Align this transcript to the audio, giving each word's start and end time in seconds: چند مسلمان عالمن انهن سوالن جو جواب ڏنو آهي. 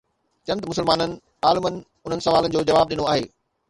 چند 0.47 0.61
مسلمان 0.69 1.01
عالمن 1.45 1.75
انهن 2.05 2.19
سوالن 2.25 2.53
جو 2.53 2.67
جواب 2.69 2.93
ڏنو 2.93 3.11
آهي. 3.15 3.27